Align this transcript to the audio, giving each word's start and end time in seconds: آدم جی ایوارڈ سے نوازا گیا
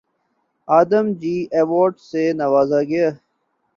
آدم 0.67 1.05
جی 1.21 1.35
ایوارڈ 1.57 1.93
سے 2.09 2.23
نوازا 2.39 2.79
گیا 2.89 3.07